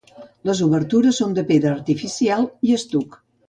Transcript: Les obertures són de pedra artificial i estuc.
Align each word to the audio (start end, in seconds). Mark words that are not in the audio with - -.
Les 0.49 0.61
obertures 0.67 1.21
són 1.21 1.37
de 1.39 1.45
pedra 1.51 1.75
artificial 1.77 2.51
i 2.71 2.77
estuc. 2.83 3.19